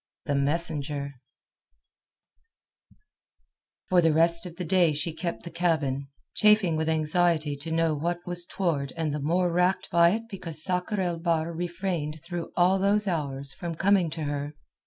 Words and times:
THE 0.25 0.33
MESSENGER 0.33 1.13
For 3.87 4.01
the 4.01 4.11
rest 4.11 4.47
of 4.47 4.55
the 4.55 4.65
day 4.65 4.93
she 4.93 5.13
kept 5.13 5.43
the 5.43 5.51
cabin, 5.51 6.07
chafing 6.33 6.75
with 6.75 6.89
anxiety 6.89 7.55
to 7.57 7.71
know 7.71 7.93
what 7.93 8.17
was 8.25 8.47
toward 8.47 8.93
and 8.97 9.13
the 9.13 9.19
more 9.21 9.51
racked 9.51 9.91
by 9.91 10.09
it 10.13 10.23
because 10.27 10.63
Sakr 10.63 10.99
el 11.01 11.19
Bahr 11.19 11.53
refrained 11.53 12.19
through 12.23 12.51
all 12.55 12.79
those 12.79 13.07
hours 13.07 13.53
from 13.53 13.75
coming 13.75 14.09
to 14.09 14.23
her. 14.23 14.55